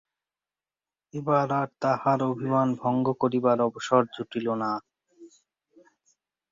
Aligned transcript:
এবার 1.13 1.47
আর 1.59 1.69
তাহার 1.81 2.19
অভিমান 2.31 2.67
ভঙ্গ 2.81 3.05
করিবার 3.21 3.57
অবসর 3.67 4.01
জুটিল 4.15 4.47
না। 4.61 4.71